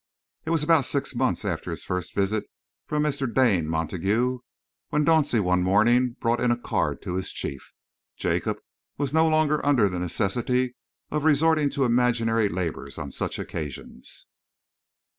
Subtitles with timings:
[0.45, 2.45] It was about six months after his first visit
[2.87, 3.31] from Mr.
[3.31, 4.39] Dane Montague,
[4.89, 7.71] when Dauncey one morning brought in a card to his chief.
[8.17, 8.57] Jacob
[8.97, 10.75] was no longer under the necessity
[11.11, 14.25] of resorting to imaginary labours on such occasions.